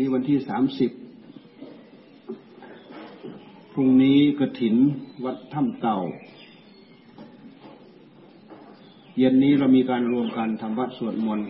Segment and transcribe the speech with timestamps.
[0.00, 0.90] นี้วันที่สามสิบ
[3.72, 4.76] พรุ่งนี้กระถิน
[5.24, 5.98] วัดถ้ำเต่า
[9.18, 11.48] เย็นนี้เรามีการรวมกันทำวัดสวดมนต์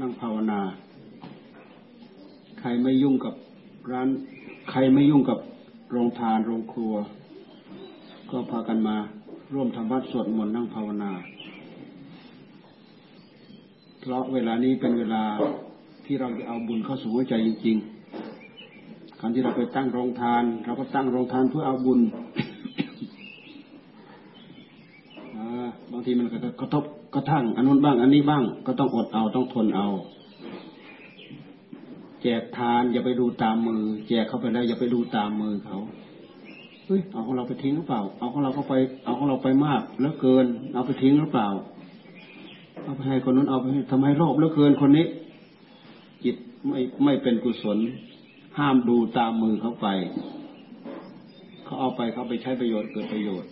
[0.00, 0.60] นั่งภาวนา
[2.60, 3.34] ใครไม่ยุ่งกับ
[3.92, 4.08] ร้าน
[4.70, 5.38] ใครไม่ยุ่งกับ
[5.90, 6.94] โรงทานโรงครัว
[8.30, 8.96] ก็พากันมา
[9.54, 11.12] ร่วมทำวัดสวดมนต์นั่งภาวนา
[14.00, 15.24] เพราะเวลานี้เป็นเวลา
[16.06, 22.00] ที่เราจะเอาบุญเข้าสู่หัวใจจริงๆการที่เราไปตั้งโรงทาน เราก็ตั้งโรงทานเพื่อเอาบุญ
[25.92, 26.26] บางทีมัน
[26.60, 26.84] กระทบ
[27.14, 29.88] กระทั่งอันนู้นบ้าง อันนี้บ้าง ก็ต้องอดเอาต้องทนเอา
[32.22, 35.78] แจกทานอย่าไปดูตามมือ แจกเข้าไปแล้วอย่าไปดูตามมือเขา
[36.86, 41.48] เฮ้ยเอาของเราไปทิ้งหรือเปล่า เอาของเราเข้าไป เอาของเราไปมากแล้วเกิน เอาไปทิ้งหรือเปล่า
[42.84, 45.06] เอาไปให้คนนั้นเอาไปทำไมโลภแล้วเกินคนนี้
[46.24, 46.36] จิต
[46.68, 47.78] ไม่ไม่เป็นกุศล
[48.58, 49.88] ห้ามดูตามมือเขาไป
[51.64, 53.50] เขาเอาไปเขาไปใช้ประโยชน์เกิดประโยชน์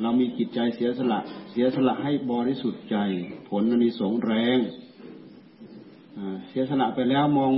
[0.00, 2.96] เรามีจิตใจเสียสละเสียสละให้บริสุทธิ์ใจ
[3.48, 4.58] ผลอันนี้สงแรง
[6.48, 7.52] เสียสละไปแล้วมอง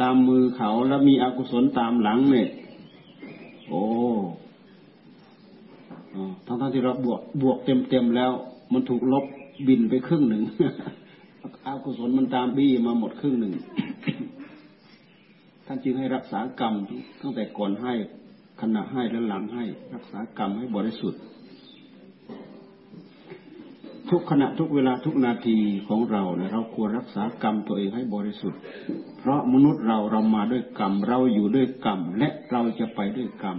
[0.00, 2.48] ตามมือเขาแล้วมีอกุศลตามหลังเนี่ย
[3.68, 3.84] โอ้
[6.46, 8.32] ทั้งทั้งที่เราบวกบวกเต็มเต็มแล้ว
[8.72, 9.24] มันถูกลบ
[9.68, 10.42] บินไปครึ่งหนึ่ง
[11.66, 13.54] อากุศลมันตามบี้มาหมดครึ่งหนึ่ง
[15.66, 16.74] ท่านจึงให้รักษากรรม
[17.20, 17.92] ตั้งแต่ก่อนให้
[18.60, 21.20] ขณะให้และหลังให้ รักษากรรมให้บริสุทธิ์
[24.10, 25.56] ทุกขณะทุกเวลาทุกนาที
[25.88, 28.60] ของเราเนี่ยเราควรรักษากรรมตัวเองให้บริสุทธิ์
[29.18, 33.58] เพราะมนุษย์เราเรามาด้วยกรรม เราอยู่ด้วยกรรม และเราจะไปด้วยกรรม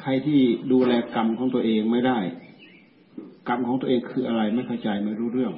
[0.00, 0.40] ใครที่
[0.72, 2.18] ดูแลกรรมของตัวเองไม่ได้
[3.48, 5.54] กรรมของตัวเองคืออะไรไม่เข้าใจไม่รู้เรื่อง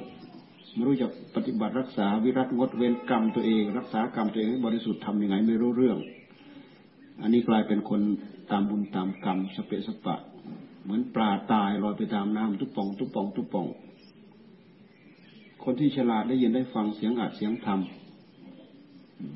[0.75, 5.97] ไม่รู้จะปฏิบัติรักษาวิรัตงดเว้นกรรมตัวเอง รักษากรรมตัวเองให้บริสุทธิ์ทำยังไงไม่รู้เรื่อง
[7.21, 8.01] อันนี้กลายเป็นคน
[8.51, 10.15] ตามบุญตามกรรมสเปสปะ
[10.83, 13.67] เหมือนปลาตายลอยไปตามน้ำทุกปอง ทุกปองทุกปอง
[15.63, 17.79] คนที่ฉลาดได้ยินได้ฟังเสียงอัดเสียงธรรม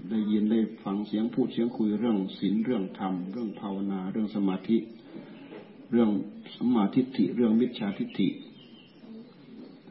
[0.10, 4.78] ได้ยินได้ฟังเสียงพูดเสียงคุยเรื่องศีลเรื่องธรรม เรื่องภาวนาเรื่องสมาธิ
[5.92, 6.10] เรื่อง
[6.58, 8.30] สมาธิิเรื่องมิจฉาทิฏฐิ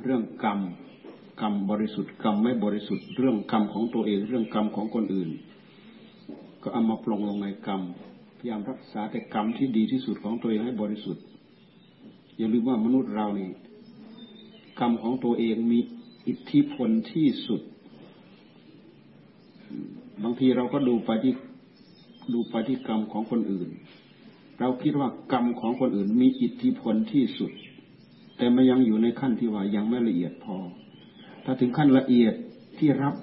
[0.02, 0.60] เรื่องกรรม
[1.40, 5.30] กรรมบริสุทธิ์กรรมไม่บริสุทธิ์เรื่องกรรมของตัวเองเรื่องกรรมของคนอื่น
[6.62, 7.80] ก็เอามาปลงลงในกรรม
[8.38, 11.22] พยายามรักษาแต่กรรมที่ดีที่สุดของตัวเองให้บริสุทธิ์
[12.38, 13.50] อย่าลืมว่ามนุษย์เรานี่
[14.80, 15.78] กรรมของตัวเองมี
[16.26, 17.60] อิทธิพลที่สุด
[20.22, 21.34] บางทีเราก็ดูไปที่
[22.32, 23.68] ดูไปที่กรรมของคนอื่น
[24.60, 27.52] เราคิดว่ากรรมของคนอื่นมีอิทธิพลที่สุด
[28.36, 30.56] แต่มันยังอยู่ในขั้นที่ว่ายังไม่ละเอียดพอ
[31.50, 32.34] ถ้าถึงขั้นละเอียด
[32.78, 33.14] ที่รับ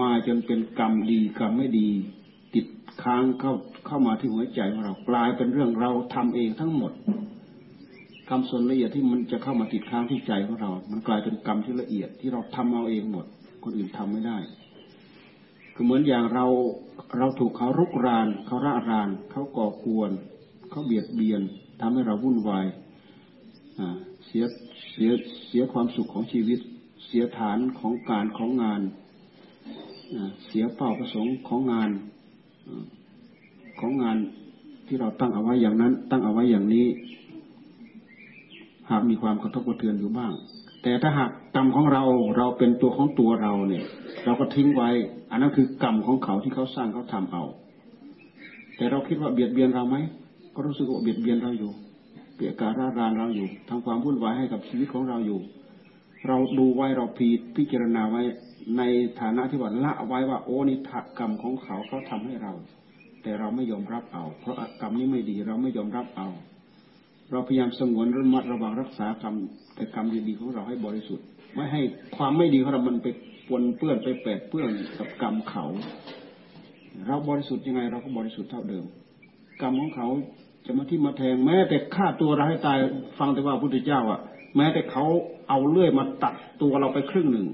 [0.00, 1.88] มาจนเป็นกรรมดีกรรมไม่ดี
[2.54, 2.66] ติด
[3.02, 3.52] ค้างเข้า
[3.86, 6.92] เข้ามาที่หัวใจของเรากลายเป็นเรื่องเราทำเองทั้งหมด
[8.28, 13.26] กรรมส่วนละเอียดที่มันจะเข้ามาติดค้างที่ใจของเรา มันกลายเป็นกรรมที่ละเอียดที่เราทำเอาเองหมด
[13.64, 14.38] คนอื่นทำไม่ได้
[15.74, 16.46] คือเหมือนอย่างเรา
[17.18, 20.10] เราถูกเขารุกรานเขาร่าราน เขาก่อกวน
[20.70, 21.42] เขาเบียดเบียน
[21.80, 22.66] ทำให้เราวุ่นวาย
[24.26, 24.44] เสีย
[24.92, 25.10] เสีย
[25.48, 26.60] เสียความสุขของชีวิต
[27.06, 28.80] เสียฐานของการของงาน
[30.46, 31.90] เสียเป้าประสงค์ของงาน
[33.80, 34.16] ของงาน
[34.86, 36.86] ที่เราตั้งเอาไว้อย่างนั้น ตั้งเอาไว้อย่างนี้
[38.90, 40.32] หากมีความกระทบกระเทือนอยู่บ้าง
[40.82, 42.04] แต่ถ้าหากกรรมของเรา
[42.36, 43.84] เราเป็นตัวของตัวเราเนี่ย
[44.24, 44.90] เราก็ทิ้งไว้
[45.30, 47.44] อันนั้นคือกรรมของเขาที่เขาสร้างเขาทำเอา
[48.76, 49.96] แต่เราคิดว่าเบียดเบียนเราไหม
[50.54, 51.72] ก็รู้สึกว่าเบียดเบียนเราอยู่
[52.34, 55.40] เปียการารานเราอยู่ทำความวุ่นวายให้กับชีวิตของเราอยู่
[56.28, 58.22] เราดูไว้เราพีพิจารณาไว้
[58.78, 58.82] ใน
[59.20, 62.52] ฐานะที่ว่าละไว้ว่าโอ้นี่ถักกรรมของเขาเขาทำให้เรา
[63.22, 66.28] แต่เราไม่ยอมรับเอา เพราะกรรมนี้ไม่ดีเราไม่ยอมรับเอา
[67.30, 69.34] เราพยายามสงวนระมัดระวังรักษากรรม
[69.74, 71.80] แต่กรรมดีๆของเราให้บริสุทธิ์ ไม่ให้
[72.16, 73.08] ความไม่ดีของเรามันไป
[73.48, 75.64] ปนเปื้อนไปแปดเปื้อนกับกรรมเขา
[77.06, 78.84] เราบริสุทธิ์ยังไง เราก็บริสุทธิ์เท่าเดิม
[79.62, 80.08] กรรมของเขา
[80.66, 82.78] จะมาที่มาแทงแม้แต่ฆ่าตัวเราให้ตาย
[83.18, 84.20] ฟังแต่ว่าพุทธเจ้าอะ
[84.56, 85.04] แม้แต่เขา
[85.48, 87.46] เอาเลื่อยมาตัดตัวเราไปครึ่งหนึ่ง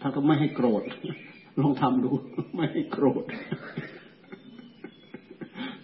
[0.00, 0.82] ท่านก็ไม่ให้โกรธ
[1.60, 2.10] ลองทำดู
[2.56, 3.24] ไม่ให้โกรธ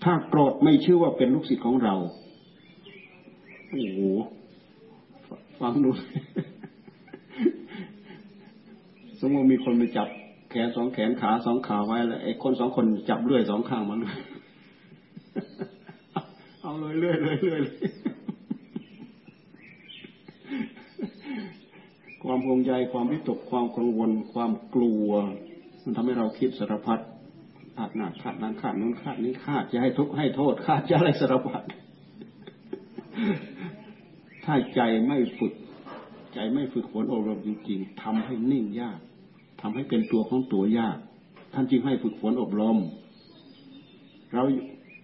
[0.05, 1.95] ถ้าโกรธไม่ชื่อว่าเป็นลูกศิษย์ของเรา
[3.71, 4.01] โอ้โห
[5.61, 5.91] ฟังดู
[9.21, 10.09] สมมติมีคนไปจับ
[10.51, 13.99] แขนสองแขนขาสองขาไว้แล้วไอ้คนสองคนจับเลื่อยสองข้างมัน
[16.63, 17.75] เอาเลยเลื่อยเลยเลื่อยเลย
[22.37, 25.09] ความห่วงใยความวิตกความกังวล ความกลัว
[25.83, 27.01] มันทำให้เราคิดสารพัด
[27.77, 31.63] ขาดหนักขาดนั้นขาดนู้นขาดนี้ขาดจะให้ทุกข์ให้โทษขาดจะอะไรสารพัด
[34.45, 35.53] ถ้าใจไม่ฝึก
[36.35, 38.99] ใจไม่ฝึกฝนอบรมจริงๆทำให้นิ่งยาก
[39.61, 40.99] ทำให้เป็นตัวของตัวยาก
[41.55, 42.77] ท่านจึงให้ฝึกฝนอบรม
[44.33, 44.43] เรา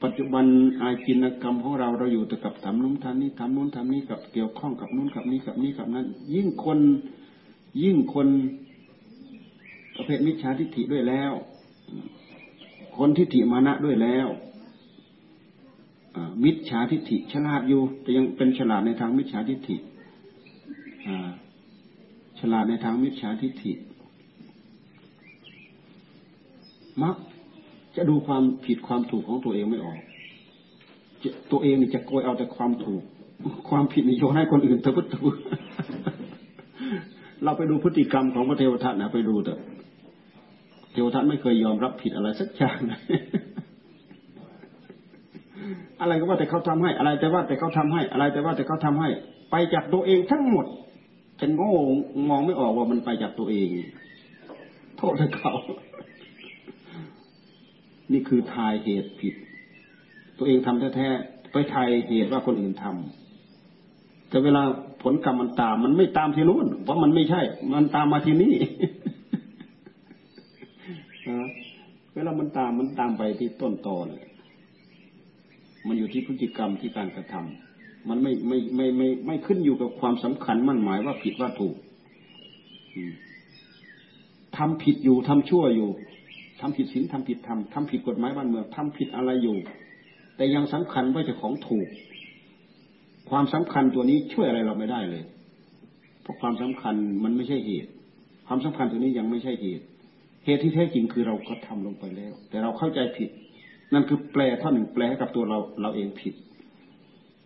[0.03, 0.45] ปัจจุบัน
[0.83, 6.79] อาชีนกรรมของเราเราอยู่แต่กับทำนู้นทำนี้ทำนู้นทำนี้กับเกี่ยวข้องกับนู้นกับนี้กับนี้กับนั้น ยิ่งคน
[7.83, 8.29] ยิ่งคน
[9.97, 11.33] ประเภทมิจฉาทิฏฐิด้วยแล้ว
[12.97, 14.29] คนทิฏฐิมานะด้วยแล้ว
[16.45, 19.77] มิจฉาทิฏฐิฉลาดอยู่ แต่ยังเป็นฉลาดในทางมิจฉาทิฏฐิ
[22.41, 23.73] ฉลาดในทางมิจฉาทิฏฐิ
[27.03, 27.17] มัก
[27.97, 29.99] จะดูความผิดความถูกของตัวเองไม่ออก
[31.51, 33.03] ตัวเองนี่จะโกยเอาแต่ความถูก
[33.69, 35.15] ความผิดนี่โยนให้คนอื่นเถอะพุทธ
[37.45, 39.61] เราไปดูพฤติกรรมของพระเทวทัตนะไปดูเถอะ
[40.93, 42.79] เทวทัตไม่เคยยอมรับผิดอะไรสักอย่าง
[46.01, 49.09] อะไรก็ว่าแต่เขาทำให้ อะไรแต่ว่าแต่เขาทำให้ อะไรแต่ว่าแต่เขาทำให้
[49.51, 50.67] ไปจากตัวเองทั้งหมด
[51.41, 51.75] จะโง่
[52.31, 53.69] มองไม่ออกว่ามันไปจากตัวเอง
[54.97, 55.55] โทษเขา
[58.13, 59.35] นี่คือทายเหตุผิด
[60.39, 63.32] ตัวเองทำแท้ๆไปทายเหตุว่าคนอื่นทำ
[64.33, 64.63] แต่เวลา
[65.03, 67.41] ผลกรรมมันตาม มันไม่ตามที่นู้นเพราะมันไม่ใช่
[67.73, 68.55] มันตามมาที่นี่
[72.15, 74.23] เวลามันตามมันตามไปที่ต้นตอเลย
[75.87, 81.75] มันอยู่ที่พฤติกรรมที่การกระทำมันไม่ไม่ไม่ไม่ไม่ขึ้นอยู่กับความสำคัญมั่นหมายว่าผิดว่าถูก
[84.57, 85.91] ทำผิดอยู่ทำชั่วอยู่
[86.61, 89.57] ทำผิดศีลทำผิดธรรมทำผิดกฎหมายบ้านเมืองทำผิดอะไรอยู่
[90.37, 91.89] แต่ยังสำคัญว่าจะของถูก
[93.31, 95.25] ความสำคัญตัวนี้ช่วยอะไรเราไม่ได้เลย
[96.23, 97.91] เพราะความสำคัญมันไม่ใช่เหตุ
[98.47, 99.85] ความสำคัญตัวนี้ยังไม่ใช่เหตุ
[100.45, 103.31] เหตุที่แท้จริงคือเราก็ทำลงไปแล้ว แต่เราเข้าใจผิด
[103.93, 106.35] นั่นคือแปลท่อนหนึ่งแปลให้กับตัวเราเราเองผิด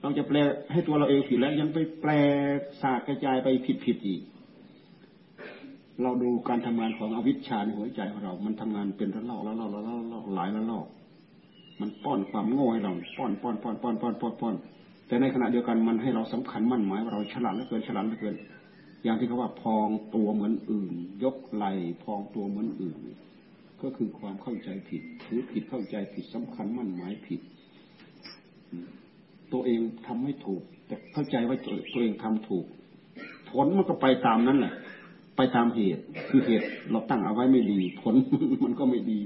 [0.01, 0.37] เราจะแปล
[0.73, 2.11] ให้ตัวเราเองผิดแล้วยังไปแปล
[2.81, 4.23] สาดกระจายไปผิดผิดอีก
[6.03, 9.81] เราดูการทำงานของอวิชชาในหัวใจของเรา มันทำงานเป็นระลอกระลอกระ
[10.13, 10.87] ลอกหลายระลอก
[11.81, 14.55] มันป้อนความโง่ให้เรา ป้อนป้อนป้อนป้อนป้อนป้อนป้อน
[15.07, 18.37] แต่ในขณะเดียวกันมันให้เราสำคัญมั่นหมายว่าเราฉลาดเหลือเกินฉลาดเหลือเกิน
[19.05, 20.95] อย่างที่เขาว่าพองตัวเหมือนอื่น
[21.25, 21.65] ยกไหล
[22.05, 22.99] พองตัวเหมือนอื่น
[23.83, 27.41] ก็คือความเข้าใจผิดถือผิดเข้าใจผิดสำคัญมั่นหมายผิด
[29.53, 31.57] ตัวเองทำไม่ถูก แต่เข้าใจว่า
[31.93, 32.65] ตัวเองทำถูก
[33.51, 34.75] ผลมันก็ไปตามนั้นแหละ
[35.37, 38.15] ไปตามเหตุ คือเหตุเราตั้งเอาไว้ไม่ดี ผล
[38.65, 39.21] มันก็ไม่ดี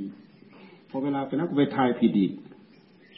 [0.91, 2.33] พอเวลาไปนั้นก็ไปทายผิดอีก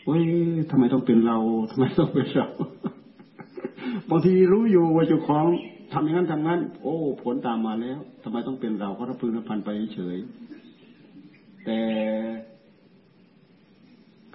[0.07, 0.25] เฮ้ย
[0.71, 1.39] ทำไมต้องเป็นเรา
[1.71, 2.49] ทำไมต้องเป็นเรา
[4.11, 5.47] บางทีรู้อยู่ว่าเจ้าของ
[5.93, 10.17] ทำอย่างนั้นทำงั้น โอ้ ผลตามมาแล้วทำไมต้องเป็นเราเพราะเราพึงพันไปเฉย
[11.67, 11.81] แต่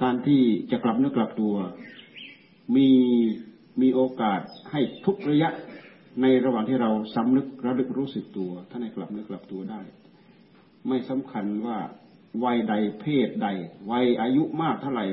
[0.02, 0.42] การที่
[0.72, 1.56] จะกลับเนื้อกลับตัว
[2.76, 2.90] มี
[3.82, 4.40] มีโอกาส
[4.72, 5.50] ให้ทุกระยะ
[6.22, 9.82] ในระหว่างที่เราสำนึกระลึกรู้สึกตัวถ้าในกลับเนื้อกลับตัวได้
[10.88, 11.78] ไม่สำคัญว่า
[12.44, 13.48] วัยใดเพศใด
[13.92, 15.08] วัยอายุมากเท่าไหร่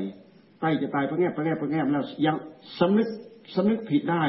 [0.65, 2.35] ล้จะตายประแงบประแงบประแงบแล้วยัง
[2.79, 3.07] สำนึก
[3.55, 4.23] สำนึกผิดได้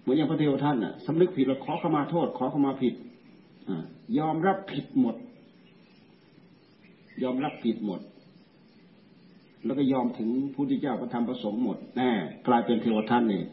[0.00, 2.94] เหมือนอย่างพระเทวท่านน่ะสำนึกผิดแล้วขอขมาโทษ ขอขมาผิด
[4.18, 5.16] ยอมรับผิดหมด
[7.22, 8.00] ยอมรับผิดหมด
[9.64, 12.10] แล้วก็ยอมถึงพระพุทธเจ้าพระธรรมพระสงฆ์หมดแน่
[12.46, 13.44] กลายเป็นเทวทัตเนี่ย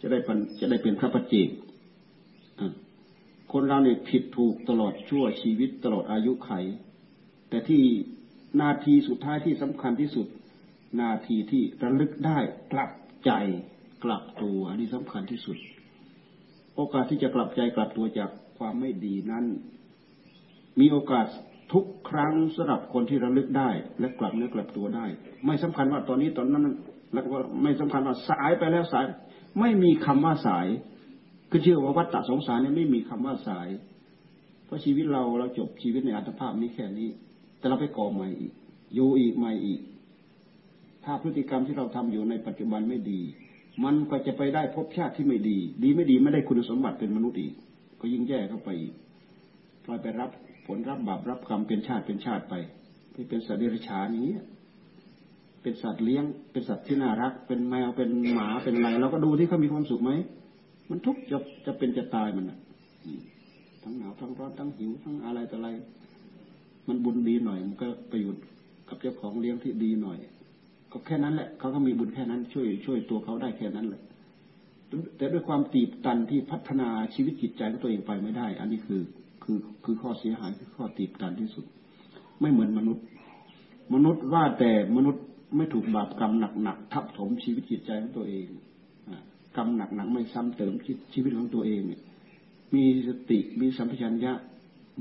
[0.00, 1.48] จะได้เป็นจะได้เป็นพระปัจเจก
[3.52, 6.50] คนเราเนี่ยผิดถูกตลอดชั่วชีวิตตลอดอายุไข
[7.48, 7.82] แต่ที่
[8.60, 10.26] นาทีสุดท้ายที่สำคัญที่สุด
[11.00, 12.38] นาทีที่ระลึกได้
[12.72, 12.90] กลับ
[13.24, 13.32] ใจ
[14.04, 15.56] กลับตัวอันนี้สำคัญที่สุด
[16.76, 19.44] โอกาสที่จะกลับใจกลับตัวจากความไม่ดีนั้น
[20.80, 21.26] มีโอกาส
[21.72, 23.70] ทุกครั้งสำหรับคนที่ระลึกได้
[24.00, 25.06] และกลับเนื้อกลับตัวได้
[25.46, 26.64] ไม่สำคัญว่าตอนนี้ตอนนั้น
[27.12, 29.04] แล้วก็ไม่สำคัญว่าสายไปแล้วสาย
[29.60, 30.66] ไม่มีคำว่าสาย
[31.50, 33.68] คือเชื่อว่าวัฏฏะสงสารเนี่ยไม่มีคำว่าสาย
[34.64, 37.08] เพราะชีวิตเราเราจบชีวิตในอัตภาพนี้แค่นี้
[37.58, 38.52] แต่เราไปก่อใหม่อีก
[38.94, 39.80] อยู่อีกใหม่อีก
[41.04, 43.20] ถ้าพฤติกรรมที่เราทำอยู่ในปัจจุบันไม่ดี
[43.84, 47.54] มันก็จะไปได้พบชาติที่ไม่ดี ดีไม่ดีไม่ได้คุณสมบัติเป็นมนุษย์อีก
[48.00, 48.94] ก็ยิ่งแย่เข้าไปอีก
[49.88, 50.30] ลอยไปรับ
[50.66, 52.54] ผลรับบาปรับกรรมเป็นชาติเป็นชาติไป
[53.12, 54.36] ไปเป็นสัตว์เดรัจฉานนี้
[55.62, 60.10] เป็นสัตว์เลี้ยง เป็นสัตว์ที่น่ารัก เป็นแมวเป็นหมาเป็นอะไรเราก็ดูที่เขามีความสุขไหม
[60.90, 62.58] มันทุกจะจะเป็นจะตายมันอะ
[63.82, 65.68] ทั้งหนาวทั้งร้อนทั้งหิวทั้งอะไรแต่อะไร
[66.88, 68.32] มันบุญดีหน่อย มันก็ไปอยู่
[68.88, 70.18] กับเจ้าของเลี้ยงที่ดีหน่อย
[70.96, 74.02] ก็แค่นั้นแหละ เขาก็มีบุญแค่นั้น ช่วย ช่วยตัวเขาได้แค่นั้นแหละ
[75.16, 79.02] แต่ด้วยความตีบตันที่พัฒนาชีวิตจิตใจของตัวเองไปไม่ได้ อันนี้คือ
[79.42, 81.64] คือคือข้อเสียหายคือข้อตีบตันที่สุด
[82.40, 83.04] ไม่เหมือนมนุษย์
[83.94, 85.24] มนุษย์ว่าแต่มนุษย์
[85.56, 86.32] ไม่ถูกบาปกรรม
[86.62, 88.46] หนักๆทับถมชีวิตจิตใจของตัวเอง
[89.56, 90.72] กรรมหนักๆไม่ซ้ำเติม
[91.12, 92.02] ชีวิตของตัวเองเนี่ย
[92.74, 94.32] มีสติมีสัมผัสัญญะ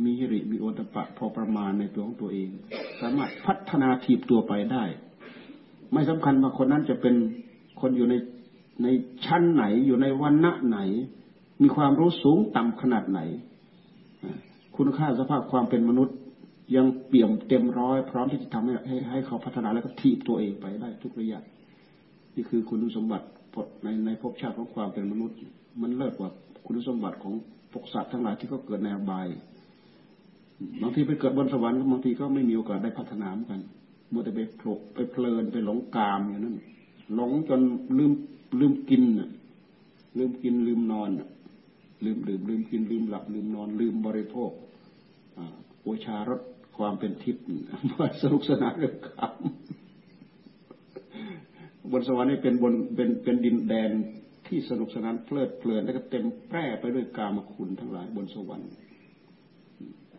[0.03, 2.49] มีหิริมีโอตปะพอประมาณในตัวของตัวเอง
[3.01, 4.83] สามารถพัฒนาทีบตัวไปได้
[5.93, 7.15] ไม่สำคัญว่าคนนั้นจะเป็น
[7.81, 8.13] คนอยู่ใน
[8.83, 8.87] ใน
[9.25, 10.79] ชั้นไหนอยู่ในวันณะไหน
[11.61, 13.19] มีความรู้สูงต่ำขนาดไหน
[14.75, 16.17] คุณค่าสภาพความเป็นมนุษย์
[16.75, 21.41] ยังเปี่ยมเต็มร้อยพร้อมที่จะทำให้ให้ให้เขาพัฒนาแล้วก็ทีบตัวเองไปได้ทุกระยะ
[22.35, 23.25] นี่คือคุณสมบัติ
[23.83, 25.37] ในในภพชาติของความเป็นมนุษย์
[25.81, 26.29] มันเลิศกว่า
[26.65, 27.33] คุณสมบัติของ
[27.71, 29.27] พวกสัตว์ทั้งหลายที่เขาเกิดในอบาย
[30.81, 33.61] บางทีไปเกิดบนสวรรค์บางทีก็ไม่มีโอกาสได้พัฒนาเหมือนกัน
[34.13, 36.57] มัวแต่ไปโผล่ไปเพลินไปหลงกามอย่างนั้น
[37.15, 37.61] หลงจน
[37.97, 38.11] ลืม
[38.59, 39.03] ลืมกิน
[40.17, 41.09] ลืมกินลืมนอน
[42.05, 44.51] ลืมดื่มลืมกินลืมหลับ ลืมนอน ลืมบริโภค
[45.81, 46.41] โอชารส
[46.77, 47.45] ความเป็นทิพย์
[47.99, 49.21] มาสนุกสนานเรื่องคำ
[51.91, 53.91] บนสวรรค์นี่เป็นบนเป็นเป็นดินแดน
[54.47, 58.69] ที่สนุกสนานเพลิดเพลินแล้วก็เต็มแปร่ไปด้วยกามคุณทั้งหลายบนสวรรค์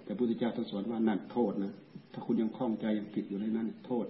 [0.05, 1.75] แต่พุทธเจ้าท่านสอนว่านั่นโทษนะ
[2.14, 4.06] ถ้าคุณยังคล่องใจยังติดอยู่ในนั้น โทษ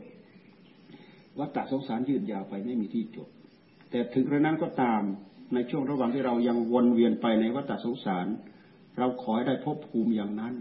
[1.38, 3.28] วัฏฏะสงสารยืดยาวไปไม่มีที่จบ
[3.90, 5.02] แต่ถึงกระนั้นก็ตาม
[5.54, 8.26] ในช่วงระหว่างที่เรายังวนเวียนไปในวัฏฏะสงสาร
[8.98, 10.54] เราขอให้ได้พบภูมิอย่างนั้น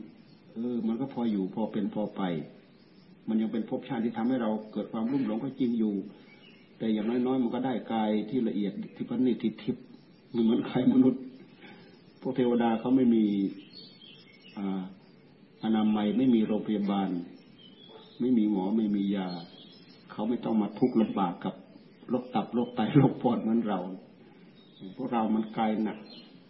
[0.54, 2.22] เออ มันก็พออยู่พอเป็นพอไป
[3.28, 5.96] มันยังเป็นภพชาติที่ทำให้เราเกิดความรุ่มหลงก็จริงอยู่
[6.78, 9.84] แต่อย่างน้อยๆมันก็ได้กายที่ละเอียดที่พันนิที่ทิพย์
[10.32, 11.22] เหมือนใครมนุษย์
[12.22, 13.26] พวกเทวดาเขาไม่มี
[14.58, 14.60] อ
[15.64, 17.10] อนามัยไม่มีโรงพยาบาล
[18.20, 19.28] ไม่มีหมอไม่มียา
[20.12, 21.54] เขาไม่ต้องมาทุกข์ลำบากกับ
[22.10, 23.80] โรคตับโรคไตโรคปอดเหมือนเรา
[24.96, 25.98] พวกเรามันกายหนัก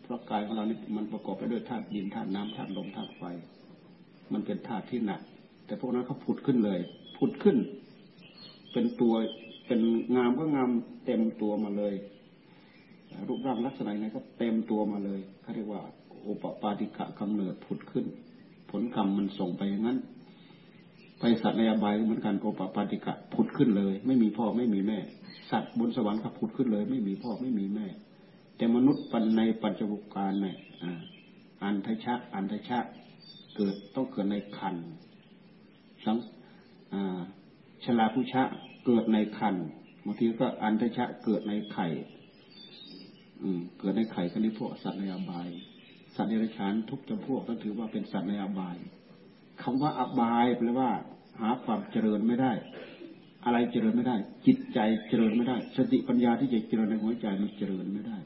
[0.04, 3.24] เพราะกายของเรานี่มันประกอบไปด้วยธาตุดินธาตุน้ำธาตุลมธาตุไฟ
[4.34, 5.22] มันเป็นธาตุที่หนัก
[5.66, 6.80] แต่พวกนั้นเขาผุดขึ้นเลย
[7.18, 7.58] ผุดขึ้น
[8.74, 9.14] เป็นตัว
[9.68, 9.82] เป็น
[10.16, 10.70] งามก็งาม
[11.06, 11.94] เต็มตัวมาเลย
[13.28, 15.82] รูปร่างลักษณะไหนก็เต็มตัวมาเลยเขาเรียกว่า
[16.22, 18.06] โอปปาติกะกำเนิดผุดขึ้น
[18.70, 19.98] ผลกรรมมันส่งไปอย่างนั้น
[21.26, 25.00] ไปสัตว์ในอบายเหมือนกันโอปปาติกะผุดขึ้นเลย ไม่มีพ่อไม่มีแม่
[25.52, 27.88] สัตว์บนสวรรค์ก็ผุดขึ้นเลย ไม่มีพ่อไม่มีแม่
[28.58, 30.56] แต่มนุษย์ปันในปัจจุบันเนี่ย
[31.64, 32.80] อันทชะอันทชะ
[33.56, 34.76] เกิดต้องเกิดในคัน
[36.06, 36.18] สัง
[37.84, 38.44] ชลาผู้ชะ
[38.86, 39.56] เกิดในคัน
[40.06, 41.88] บางทีก็อันทชะเกิดในไข่
[43.80, 45.48] เกิดในไข่ก็นี้พวกสัตว์ในอบาย
[46.16, 48.78] สัตว์เดรัจฉานทุกจำพวกก็ถือว่าเป็นสัตว์ในอบาย
[49.62, 50.90] คำว่าอบายแปลว่า
[51.42, 52.52] หาความเจริญไม่ได้
[53.46, 54.16] อะไรเจริญไม่ได้
[54.48, 54.80] จิตใจ
[55.10, 58.18] เจริญไม่ได้ สติปัญญาที่จะเจริญในหัวใจมันเจริญไม่ได้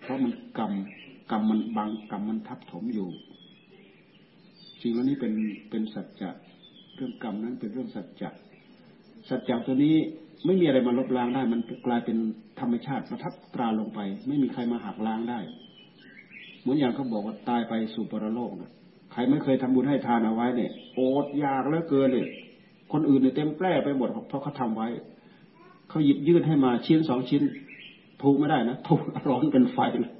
[0.00, 0.72] เพราะมันกรรม
[1.30, 3.08] กรรมมันบังกรรมมันทับถมอยู่
[4.80, 5.32] สิ่งเหล่านี้เป็น
[5.70, 6.30] เป็นสัจจะ
[6.94, 8.30] เรื่องกรรมนั้นเป็นเรื่องสัจจะ
[9.28, 9.94] สัจจะตัวนี้
[10.46, 12.16] ไม่มีอะไรมาลบล้างได้ มันกลายเป็น
[12.60, 15.40] ธรรมชาติประทับตราลงไป ไม่มีใครมาหักล้างได้
[16.60, 18.70] เหมือนอย่างเขาบอกว่าตายไปสู่ปรโลกนะ
[19.16, 22.26] ครไม่เคยทำบุญให้ทานเอาไว้เนี่ยโอดอยากเหลือเกินเลย
[22.92, 24.88] คนอื่นเนี่ยเต็มแปร่ไปหมดเพราะเขาทาไว้
[25.88, 27.42] เขาหยิบยื่นให้มาชิ้นสองชิ้น
[28.22, 30.12] ถูกไม่ได้นะถูกร้อนเป็นไฟเลย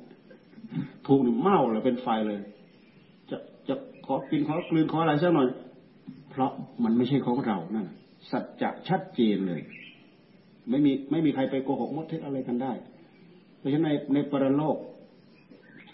[1.07, 2.41] ถูกเมาเลยเป็นไฟเลย
[3.31, 3.37] จะ
[3.69, 3.75] จะ
[4.07, 5.49] ขอกินขอกลืนขออะไรสักหน่อย
[6.31, 6.51] เพราะ
[6.85, 7.87] มันไม่ใช่ของเรานั่น
[8.31, 9.61] สัจจะชัดเจนเลย
[10.71, 12.73] ไม่มีไม่มีใครไปโกหกมดเท็จอะไรกันได้
[13.59, 14.77] เพราะฉะนั้นในในปรโลก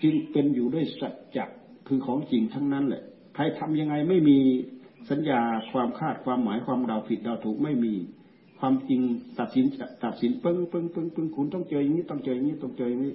[0.03, 1.45] จึงเป็นอยู่ด้วยสัจจะ
[1.93, 3.03] คือของจริงทั้งนั้นแหละ
[3.35, 4.39] ใครทำยังไงไม่มี
[5.11, 5.41] สัญญา
[5.73, 7.95] ความคาดความหมายความเดาผิดเดาถูกไม่มี
[8.61, 9.01] ความจริง
[9.39, 9.65] ตัดสิน
[10.05, 13.15] ตัดสินปึ้งปึ้งปึ้งปึ้งคุณต้องเจออย่างนี้ต้องเจออย่างนี้ต้องเจออย่างนี้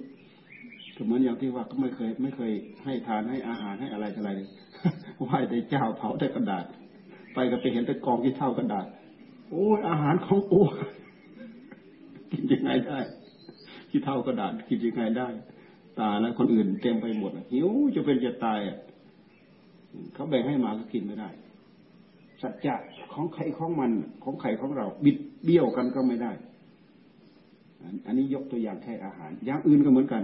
[0.96, 2.52] ก็เหมือนอย่างที่ว่าก็ไม่เคย ไม่เคย
[2.84, 4.30] ให้ทานให้อาหารให้อะไรอะไร
[5.22, 6.64] ไหว้แต่เจ้าเผาแต่กระดาษ
[7.34, 8.86] ไปก็ไปเห็นแต่กองที่เท่ากระดาษ
[9.50, 10.60] โอ้ยอาหารของกู
[12.32, 12.98] กินยังไงได้
[13.90, 15.28] ที่เท่ากระดาษกินยังไงได้
[16.00, 18.78] ตาแล้วคนอื่นเต็มไปหมดหิวจะเป็นจะตายอะ
[20.14, 21.28] เขาแบ่งให้มาก็กินไม่ได้
[22.42, 22.74] สัจจะ
[23.12, 23.90] ของใครของมัน
[24.24, 26.32] ของใครของเรา บิดเบี้ยวกันก็ไม่ได้
[28.06, 30.22] อันนี้ยกตัวอย่างแค่อาหาร อย่างอื่นก็เหมือนกัน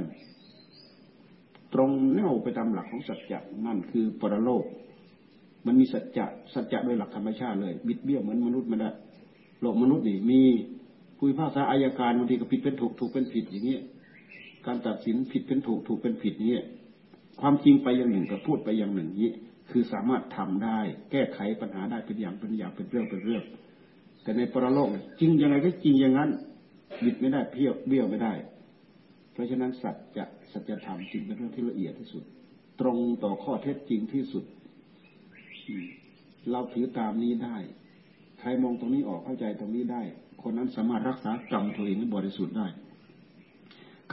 [1.74, 4.64] ตรงแนวไปตามหลักของสัจจะนั่นคือปรโลก
[5.66, 8.90] มันมีสัจจะสัจจะโดยหลักธรรมชาติเลย บิดเบี้ยวเหมือนมนุษย์ไม่ได้
[9.60, 10.40] โลกมนุษย์นี่มี
[11.16, 13.82] ผู้พิพากษาอายการบางทีก็ผิดเป็นถูกถูกเป็นผิดอย่างเงี้ย
[14.66, 16.54] การตัดสินผิดเป็นถูกถูกเป็นผิดนี้
[17.40, 19.30] ความจริงไปอย่างหนึ่งกับพูดไปอย่างหนึ่งนี้
[19.70, 20.78] คือสามารถทำได้
[21.10, 23.42] แก้ไขปัญหาได้เป็นอย่างเป็นอย่างเป็นเรื่องเป็นเรื่อง
[24.22, 24.88] แต่ในปรโลก
[25.20, 26.30] จริงยังไงก็จริงอย่างนั้น
[27.04, 28.34] บิดไม่ได้เพี้ยวเบี้ยวไม่ได้
[29.32, 32.22] เพราะฉะนั้นสัจจะสัจธรรมจริงเป็นเรื่องที่ละเอียดที่สุด
[32.80, 34.44] ตรงต่อข้อเท็จจริงที่สุด
[36.50, 37.56] เราถือตามนี้ได้
[38.40, 40.02] ใครมองตรงนี้ออกเข้าใจตรงนี้ได้
[40.42, 42.66] คนนั้นสามารถรักษากรรมตัวเองให้บริสุทธิ์ได้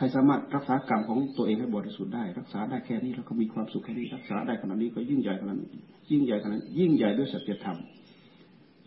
[0.01, 5.57] ครสามารถรักษากรรมของตัวเองให้บริสุทธิ์ได้ รักษาได้แค่นี้แล้วก็มีความสุขแค่นี้รักษาได้ขนาดนี้ก็ยิ่งใหญ่ขนาด
[6.11, 7.77] ยิ่งใหญ่ขนาดยิ่งใหญ่ด้วยสัจธรรม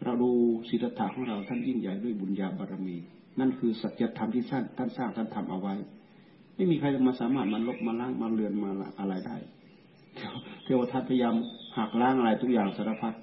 [0.04, 0.30] เราดู
[0.68, 2.97] ศีลธรรมของเราท่านยิ่งใหญ่ด้วยบุญญาบารมี
[3.40, 5.75] นั่นคือสัจธรรมที่ท่านท่านสร้างท่านทำเอาไว้
[6.54, 9.37] ไม่มีใครมาสามารถมาลบมาล้างมาเลือนมาอะไรได้
[10.64, 11.35] เทวทัตพยายาม
[11.76, 13.14] หักล้างอะไรทุกอย่างสารพัด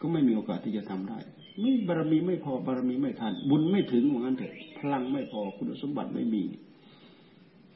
[0.00, 1.18] ก็ไม่มีโอกาสที่จะทำได้
[1.60, 6.42] ไม่บารมีไม่พอบารมีไม่ทันบุญไม่ถึงเหมือนกันเถอะพลังไม่พอคุณสมบัติไม่มี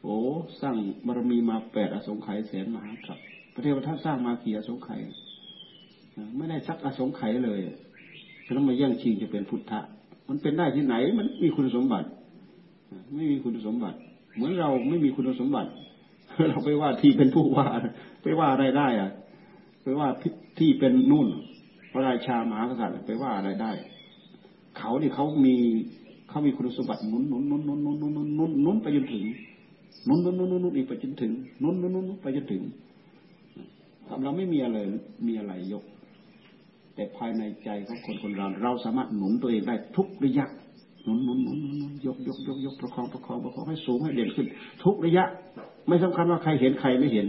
[0.04, 0.18] โอ้
[0.60, 3.18] สร้างบารมีมาแปดอสงไขยแสนมหาครับ
[3.54, 5.00] พระเทวทัตสร้างมากี่อสงไขย
[6.36, 7.60] ไม่ได้สักอสงไขยเลย
[8.46, 9.80] จะต้องมาแย่งชิงจะเป็นพุทธะ
[10.28, 12.08] มันเป็นได้ที่ไหน มันมีคุณสมบัติ
[13.14, 13.96] ไม่มีคุณสมบัติ
[14.34, 15.70] เหมือนเราไม่มีคุณสมบัติ
[16.50, 17.66] เราไปว่าที่เป็นผู้ว่า
[18.22, 19.10] ไปว่าอะไรได้อะ
[19.82, 20.08] ไปว่า
[20.58, 21.26] ที่เป็นนู่น
[21.92, 23.72] พระราชามหากษัตริย์ไปว่าอะไรได้
[24.78, 25.56] เขานี่เขามี
[26.28, 29.24] เขามีคุณสมบัตินุนนุนนุนนุนนุนนุนนุนนุนนุนไปจนถึง
[30.08, 31.32] นุนนุนนุนนุนนุนอีกไปจนถึง
[31.62, 32.62] นุนนุนนุนไปจนถึง
[34.24, 34.78] เราไม่มีอะไร
[35.26, 35.84] มีอะไรยก
[36.94, 40.46] แต่ภายในใจของคนคนเราเราสามารถหนุนตัวเองได้ทุกระยะ
[41.04, 44.46] หนุนหนุนหนุนหนุนยกยกยกยกประคองประคองประคองให้สูงให้เด่นขึ้น
[44.84, 45.24] ทุกระยะ
[45.88, 47.26] ไม่สำคัญว่าใครเห็นใครไม่เห็น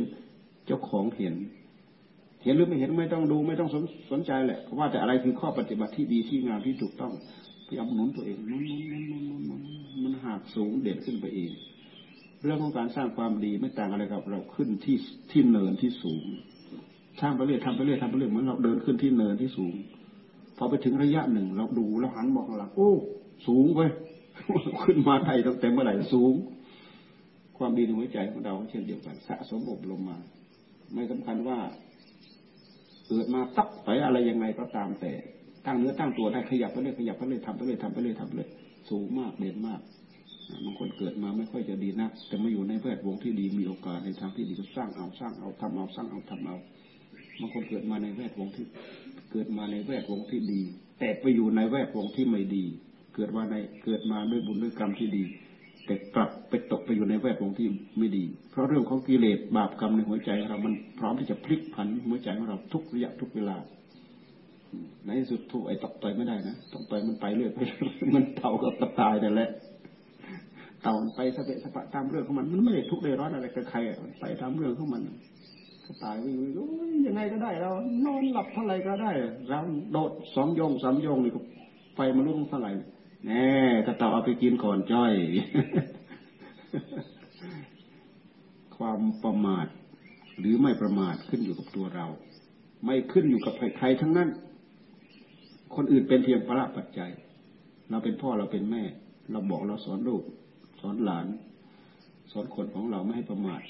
[0.66, 1.36] เจ้าของเห็น
[2.44, 7.14] เห็นหรือไม่เห็นไม่ต้องดูไม่ต้องสนสนใจแหละว่าแต่อะไรคือข้อปฏิบัติที่ดีที่งามที่ถูกต้อง
[7.68, 9.62] พยายามหนุนตัวเองนุนหนุนหนุนหนุนหนุนหนุน
[10.04, 11.52] มันหากสูงเด่นขึ้นไปเอง
[12.46, 14.98] เรื่องของการสร้างความดีไม่ต่างอะไรกับ เราขึ้นที่
[15.32, 16.26] ที่เนินที่สูง
[17.22, 19.74] สร้างไปเรื่อยทำไปเรื่อยทำไปเรื่อยเหมือนเราเดินขึ้นที่เนินที่สูง
[20.58, 22.92] พอไปถึงระยะหนึ่ง เราดูแล้วหันมองหลังโอ้
[23.48, 23.92] สูงเว้ย
[24.84, 26.34] ขึ้นมาไทยตั้งแต่เมื่อไหร่สูง
[27.58, 30.18] ความดีในหัวใจของเราเช่นเดียวกันสะสมอบรมมา
[30.94, 31.60] ไม่สำคัญว่า
[33.08, 35.14] เกิดมาตักไปอะไรยังไงก็ตามแต่
[35.66, 38.50] ตั้งเนื้อตั้งตัวได้ขยับไปเรื่อยขยับไปเรื่อยทำไปเรื่อยทำไปเรื่อยทำไปเรื่อย
[38.90, 39.80] สูงมากเด่นมาก
[40.66, 46.58] บางคนเกิดมาไม่ค่อยจะดีนักแต่มาอยู่ในแวดวงที่ดีมีโอกาสในทางที่ดีก็สร้างเอาสร้างเอาทำเอาสร้างเอาทำเอา
[47.40, 48.66] บางคนเกิดมาในแวดวงที่
[49.32, 50.62] เกิดมาในแวดวงที่ดี
[51.00, 52.66] แต่ไปอยู่ในแวดวงที่ไม่ดี
[53.16, 55.24] เกิดมาในเกิดมาด้วยบุญด้วยกรรมที่ดี
[55.86, 63.58] แต่กลับไปตกไปอยู่ในแวดวงที่ไม่ดี เพราะเรื่องของกิเลสบาปกรรมในหัวใจเรามันพร้อมที่จะพลิกผันหัวใจของเราทุกระยะทุกเวลา
[65.06, 67.60] ในที่สุดถูกไอ้ตกต่อยไม่ได้นะตกต่อยมันไปเรื่อยไป
[68.16, 69.50] มันเต่ากับตายแต่แหละ
[70.86, 73.78] เต่าไปสเปะสปะตามเรื่องของมัน มันไม่ได้ทุกข์ได้ร้อนอะไรกับใคร
[74.20, 75.02] ไปตามเรื่องของมัน
[75.86, 77.72] กระต่ายวิ่งวิ่งยังไงก็ได้เรา
[78.06, 79.12] นอนหลับเท่าไรก็ได้
[79.50, 79.60] เรา
[79.92, 81.42] โดดสองโยงสามโยงนี่ก็
[81.96, 82.72] ไฟมันรุ่งเท่าไหร่
[83.26, 83.48] แน่
[83.86, 85.14] ถ้าเต่าเอาไปกินก่อนจ้อย
[88.78, 89.68] ความประมาท
[90.40, 92.08] หรือไม่ประมาทขึ้นอยู่กับตัวเรา
[92.86, 94.30] ไม่ขึ้นอยู่กับใครๆทั้งนั้น
[95.76, 97.12] คนอื่นเป็นเพียงประปัจจัย
[97.90, 98.84] เราเป็นพ่อเราเป็นแม่
[99.32, 100.24] เราบอกเราสอนลูก
[100.88, 101.28] อนหลาน
[102.32, 103.62] สอนคนของเราไม่ให้ประมาท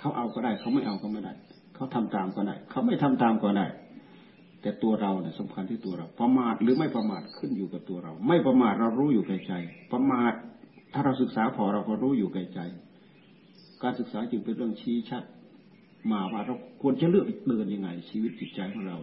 [0.00, 1.32] เขาเอาก็ได้ เขาไม่เอาก็ไม่ได้
[1.74, 3.66] เขาทำตามก็ได้เขาไม่ทำตามก็ได้
[4.62, 9.52] แต่ตัวเราเนี่ยสำคัญที่ตัวเรา ประมาทหรือไม่ประมาทขึ้นอยู่กับตัวเรา ไม่ประมาทเรารู้อยู่ในใจ
[9.92, 10.32] ประมาท
[10.92, 12.60] ถ้าเราศึกษาพอเราก็รู้อยู่ในใจ
[13.82, 15.22] การศึกษาจึงเป็นเรื่องชี้ชัด
[16.12, 18.98] มาว่าเราควรจะเลือกเดินยังไง ชีวิตจิตใจของเรา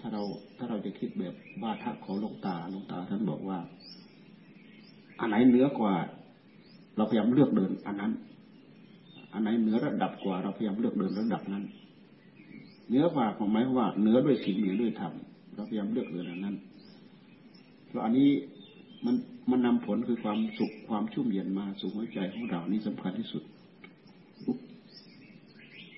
[0.00, 0.22] ถ้าเรา
[0.56, 3.58] ถ้าเราจะคิดแบบบาทักของหลวงตาหลวงตาท่านบอกว่า
[5.20, 5.94] อันไหนเหนือกว่า
[6.96, 8.12] เราพยายามเลือกเดินอันนั้น
[9.32, 11.64] อันไหนเหนือระดับกว่า เราพยายามเลือกเดินระดับนั้น
[12.88, 15.12] เนื้อฝากของหมายว่าเนื้อด้วยศีลเหนือด้วยธรรม
[15.54, 16.56] เราพยายามเลือกเรือนั้น
[17.86, 18.28] เพราะอันนี้
[19.04, 19.14] มัน
[19.50, 23.42] มันนำผลคือความสุขความชุ่มเย็นมาสู่หัวใจของเรานี่สำคัญที่สุด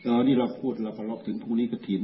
[0.05, 2.03] ตอนนี้เราพูดเราพลบถึงพรุ่งนี้กระถิน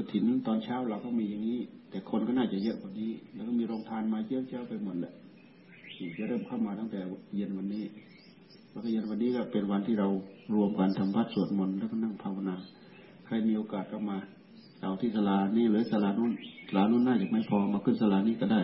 [0.00, 5.14] กระถินตอนเช้าเราก็มีอย่างนี้ แต่คนก็น่าจะเยอะกว่านี้ แล้วก็มีโรงทานมาเยอะแยะไปหมดแหละ
[6.16, 7.00] จะเริ่มเข้ามาตั้งแต่
[7.36, 7.84] เย็นวันนี้
[8.70, 10.08] แล้วก็เย็นวันนี้ก็เป็นวันที่เรา
[10.54, 12.56] รวมกันทำวัดสวดมนต์แล้วก็นั่งภาวนา
[13.26, 14.18] ใครมีโอกาสก็มา
[14.82, 16.32] เอาที่สลานี่หรือสลานู้น
[16.68, 18.60] สลานู้นน่าจะไม่พอมาขึ้นสลานี้ก็ได้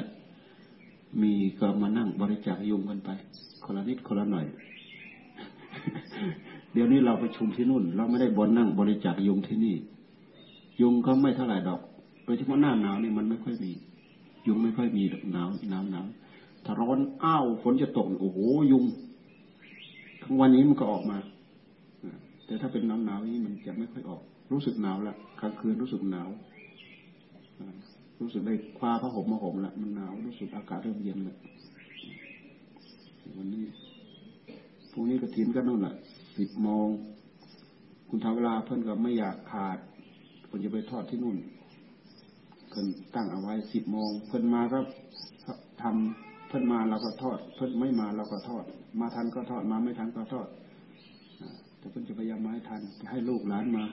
[1.23, 3.11] มีก็มานั่งบริจาคยุงกันไป
[3.65, 4.47] คนละนิดคนละหน่อย
[6.73, 9.77] เดี๋ยวนี้เราประชุมที่นู่น เราไม่ได้บนนั่งบริจาคยุงที่นี่
[10.81, 11.81] ยุงก็ไม่เท่าไหร่ดอก
[12.25, 13.71] โดยเฉพาะหน้าหนาวนี่มันไม่ค่อยมี
[14.47, 16.07] ยุงไม่ค่อยมีหนาวหนาวหนาว
[16.65, 18.39] ถ้าร้อนอ้าวฝนจะตกโอ้โห
[18.73, 18.85] ยุง
[20.23, 21.17] ทั้งวันนี้มันก็ออกมา
[22.47, 26.29] แต่ถ้าเป็นหนาวหนาวนี้มันจะไม่ค่อยออก รู้สึกหนาวละกลางคืนรู้สึกหนาว
[28.21, 31.37] รู้สึกได้คว้าผ้าห่มมาห่มละมันหนาวรู้สึกอากาศเริ่มเย็นละ
[33.39, 33.65] วันนี้
[34.93, 35.95] พรุ่งนี้กระถินก็นู่นแหละ
[36.39, 36.89] สิบโมง
[38.09, 39.79] คุณทาเวลาเพื่อนก็ไม่อยากขาด
[40.57, 41.37] คนจะไปทอดที่นู่น
[42.71, 44.79] เพิ่นตั้งเอาไว้สิบโมงเพิ่นมาก็
[45.83, 48.65] ทำเพิ่นมาเราก็ทอด เพิ่นไม่มาเราก็ทอด
[49.01, 50.49] มาทันก็ทอดมาไม่ทันก็ทอด
[51.79, 53.85] แต่เพิ่นจะพยายามมาให้ทันให้ลูกหลานมา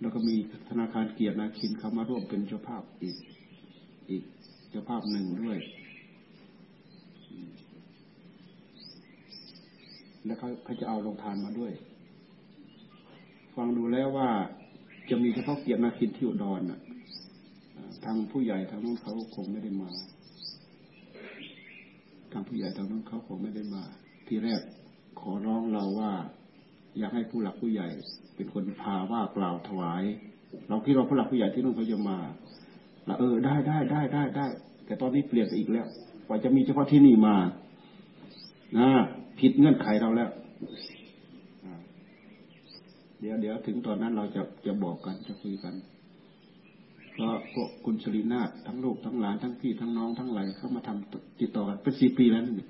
[0.00, 0.36] แล้วก็มี
[0.68, 3.16] ธนาคารเกียรตินาคินเขามาร่วมเป็นเจ้าภาพอีก
[4.10, 4.22] อีก
[4.70, 5.58] เจ้าภาพหนึ่งด้วย
[10.24, 11.72] แล้วเขาเขาจะเอาลงทานมาด้วย
[13.56, 14.30] ฟังดูแล้วว่า
[15.10, 16.80] จะมีเฉพาะเกียรตินาคินที่อุดรน่ะ
[18.04, 19.90] ทางผู้ใหญ่ทางนู้นเขาคงไม่ได้มา
[22.32, 23.82] ทางผู้ใหญ่ทางนู้นเขาคงไม่ได้มา
[24.28, 24.60] ที่แรก
[25.20, 26.12] ขอร้องเราว่า
[26.98, 27.88] อยากให้ผู้หลักผู้ใหญ่
[28.34, 30.02] เป็นคนพาว่ากล่าวถวาย
[30.68, 32.18] เราคิดว่าผู้หลักผู้ใหญ่ที่นู่นเขาจะมา
[33.06, 34.46] เราเออได้ได้ได้ได้ได้
[34.86, 35.86] แต่ตอนนี้เปลี่ยนไปอีกแล้ว
[36.26, 37.36] กว่าจะมีเฉพาะที่นี่มา
[38.78, 38.88] นะ
[39.40, 40.30] ผิดเงื่อนไขเราแล้ว
[43.22, 45.74] เดี๋ยวเดี๋ยวถึงตอนนั้นเราจะจะบอกกันจะคุยกัน
[47.12, 52.66] เพราะพวกคุณชลีนาทั้งลูกทั้งหลานทั้งพี่ทั้งน้องทั้งหลายเข้ามาทำติดต่อกันเป็นสี่ปีแล้วนี่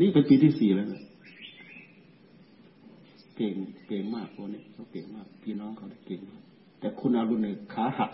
[0.00, 1.02] นี่เป็นปีที่สี่แล้วนะ
[3.36, 3.54] เก่ง
[3.88, 6.42] เก่งมากคนนี้เขาเก่งมาก พี่น้องเขาเก่งมาก
[6.80, 8.10] แต่คุณอารุณเนี่ยขาหัก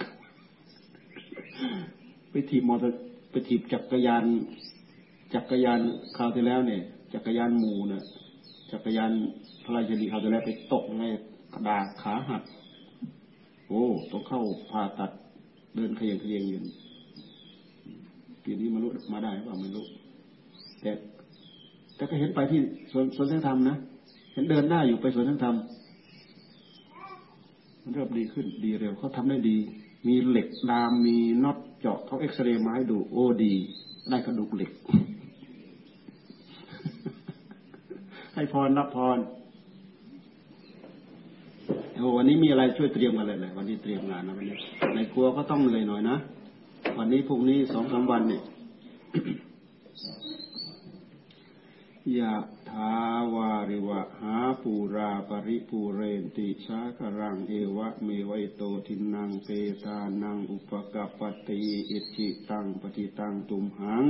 [2.30, 4.24] ไปถีบมอเตอร์ไปถีบจักรยาน
[5.34, 5.80] จักรยาน
[6.16, 6.80] คราวที่แล้วเนี่ย
[7.14, 8.02] จักรยานหมูเนี่ย
[8.72, 9.10] จักรยาน
[9.64, 11.04] พระราชดีคราวที่แล้วไปตกใน
[11.66, 12.42] ดาขาหัก
[13.68, 15.10] โอ้ต้องเข้าผ่าตัด
[15.74, 16.60] เดินเขยันขยันอยู่
[18.44, 19.84] ปีนี้มารู้มาได้หรือเปล่าไม่รู้
[20.80, 20.90] แต่
[21.96, 23.76] แต่ก็เห็นไปที่สวนสวนธรรมนะ
[24.32, 25.56] เห็นเดินได้าอยู่ไปสวนทธรรม
[27.82, 29.56] มันเริ่มดีขึ้นดีเร็วเขาทำได้ดี
[30.06, 33.52] มีเหล็กดามมีน็อตเจาะเขาเอ็กซเรย์มาให้ดูโอ้ดี
[34.10, 34.70] ได้กระดูกเหล็ก
[38.34, 39.18] ให้พรรับพร
[41.98, 44.56] โอ้วันนี้มีอะไรช่วยเตรียมกันเลยเลยวันนี้เตรียมงานนะวันนี้
[44.94, 46.16] ในครัวก็ต้องเหนื่อยหน่อยนะ
[46.98, 48.42] วันนี้พรุ่งนี้สองสามวันเนี่ย
[52.18, 52.34] ยะ
[52.70, 52.94] ทา
[53.34, 59.48] วาริวะหาปูราปริปูเรนติชากรังเอวะเมวัยโตทินังเป
[59.84, 64.04] ตานังอุปกปติอิจิตังปฏิตังตุมหัง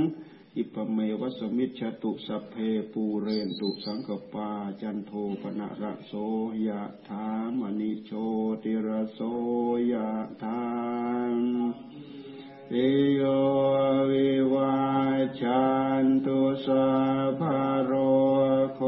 [0.57, 2.55] อิปเมวัสมิชตุสัพเพ
[2.91, 4.49] ปูเรนตุสังกปา
[4.81, 6.13] จันโทปนะระโส
[6.67, 7.27] ยะธา
[7.59, 8.11] มณิโช
[8.63, 9.19] ติระโส
[9.91, 10.09] ยะ
[10.43, 10.63] ธา
[11.35, 11.37] ม
[12.71, 12.75] เอ
[13.13, 13.21] โย
[14.11, 14.77] วิวา
[15.41, 15.67] จั
[16.03, 16.89] นตุสั
[17.27, 17.41] พพ
[17.83, 17.91] โร
[18.75, 18.81] โค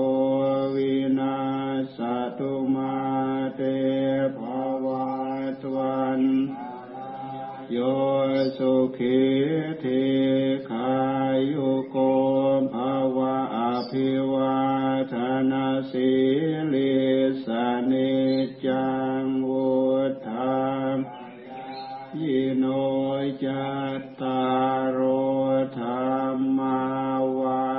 [0.76, 1.38] วินา
[1.96, 1.98] ส
[2.38, 2.96] ตุมา
[3.56, 3.62] เต
[4.38, 4.40] ภ
[4.86, 5.08] วั
[5.62, 6.22] ตวัน
[7.74, 7.80] โย
[8.58, 9.22] สุขิ
[9.80, 9.86] เท
[10.70, 10.94] ขา
[11.52, 11.98] ยุโก
[12.74, 13.60] ภาวะอ
[13.92, 14.60] ภิวา
[15.14, 15.16] ท
[15.52, 16.12] นาสิ
[16.74, 16.96] ลิ
[17.46, 17.48] ส
[17.86, 17.94] เน
[18.66, 18.90] จั
[19.24, 19.72] งวุ
[20.28, 20.62] ธา
[20.96, 20.98] ม
[22.22, 22.66] ยิโน
[23.44, 24.44] จัตตา
[24.84, 25.00] รโอ
[25.80, 25.88] ธร
[26.36, 26.82] รมา
[27.40, 27.72] วั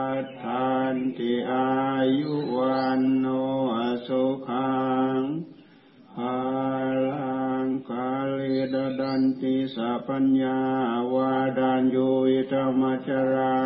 [0.43, 1.73] ฏันติอา
[2.19, 3.27] ยุวันโน
[4.07, 4.83] สุขั
[5.19, 5.21] ง
[6.13, 6.39] ภา
[7.11, 8.63] ลังกาลิ
[9.13, 10.59] ดดันติสัพญญา
[11.15, 13.57] วาดันยุอิตมัจรา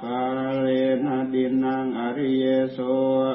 [0.00, 0.22] คา
[0.58, 0.66] เล
[1.04, 2.78] นะดินังอริเยโส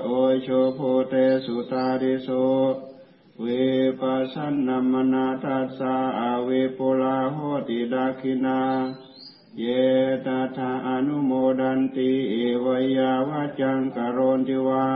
[0.06, 0.10] โอ
[0.42, 1.14] โชโพเต
[1.46, 2.30] สุตาริโส
[3.42, 3.46] เว
[4.00, 4.36] ปัสส
[4.68, 7.38] นมนาทัสสะอเวปุลาโห
[7.68, 8.62] ติดาคินา
[9.60, 9.64] เย
[10.26, 12.66] ตถาอนุโมดันติเอว
[12.98, 14.88] ยาวาจังกโรติวา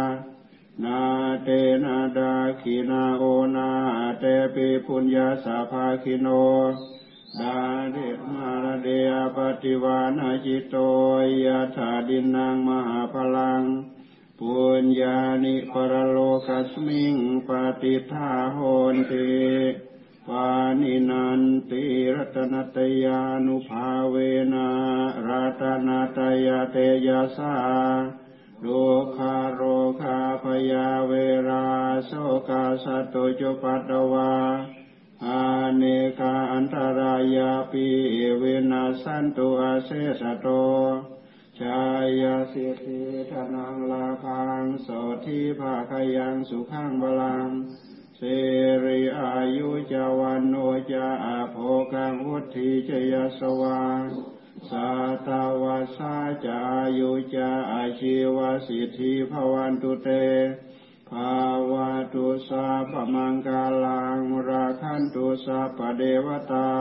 [0.84, 1.02] นา
[1.44, 1.50] เต
[1.84, 3.24] นาดาคินาโอ
[3.56, 3.70] นา
[4.20, 6.28] เตปิปุญญาสาภาคิโน
[7.40, 7.58] ดา
[7.92, 7.98] เด
[8.32, 10.76] มาลเดียปฏิวานาจิตโต
[11.46, 13.64] ยะถาดินังมหาพลัง
[14.40, 16.18] ปุญญานิปรโล
[16.48, 17.16] กัสมิง
[17.48, 17.50] ป
[17.82, 18.58] ฏิทาโห
[18.94, 19.32] นติ
[20.28, 20.50] ปา
[20.82, 21.84] นินันติ
[22.16, 24.16] รัตนตยานุภาเว
[24.54, 24.70] นะ
[25.28, 27.56] รัตนตยเตยสา
[28.62, 28.68] โล
[29.16, 29.62] คาร
[30.70, 31.14] ยาเว
[31.50, 31.68] รา
[32.06, 32.12] โส
[32.50, 34.34] กาสัตโตจุปัตตวา
[35.26, 35.44] อา
[35.76, 35.84] เน
[36.20, 37.86] กาอันตรายาปี
[38.40, 40.48] เวนัสันตุอาเสสโต
[41.60, 41.82] ชา
[42.22, 44.88] ยาสิทธิธนังลาพังโส
[45.26, 47.48] ทิภาคยังสุขังบาลัง
[48.18, 48.22] เส
[48.84, 50.56] ริอายุจาวันโน
[50.92, 51.56] จาอาโภ
[51.94, 53.82] กังวุฒิจยสวา
[54.72, 54.92] สา
[55.28, 56.60] ตาวาสาจา
[57.00, 60.10] ยุจาอาชีวสิทธิภวันตุเต
[61.12, 61.38] ภา
[61.72, 66.72] วะตุสาปมังกาลังราคันตุสาปเดวตา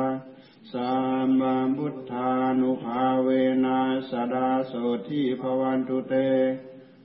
[0.73, 0.93] สั
[1.25, 3.29] มมาบุทธานุภาเว
[3.65, 4.73] นะสดาโส
[5.09, 6.15] ทิภวันตุเต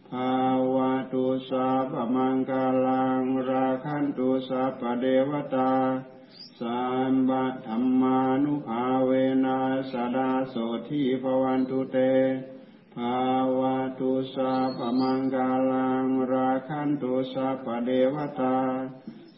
[0.09, 0.35] ภา
[0.75, 5.73] วะตุสาปมังกาลังราคันตุสาพเดวตา
[6.59, 9.11] สัมบะธรรมานุภาเว
[9.45, 9.59] นั
[9.91, 10.55] สดาโส
[10.89, 11.97] ทีภวันตุเต
[12.95, 13.21] ภา
[13.59, 18.59] วะตุสัพมังกาลังราคันตุสัพเดวตา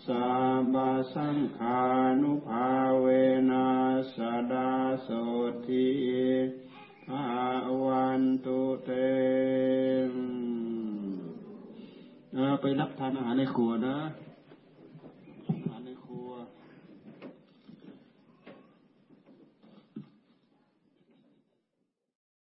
[0.08, 0.28] สั
[0.74, 0.76] พ
[1.14, 1.82] สังขา
[2.22, 2.70] นุภา
[3.02, 3.06] เว
[3.50, 3.68] นั
[4.16, 4.18] ส
[4.54, 4.72] ดา
[5.04, 5.10] โส
[5.66, 5.90] ที
[7.08, 7.26] ภา
[7.84, 8.92] วันตุเต
[12.62, 13.98] ไปรับทานอาหารในครัวนะ